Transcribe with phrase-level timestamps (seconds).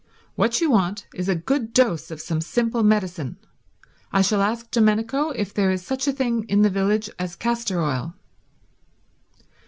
[0.33, 3.37] "What you want is a good dose of some simple medicine.
[4.11, 7.79] I shall ask Domenico if there is such a thing in the village as castor
[7.83, 8.15] oil."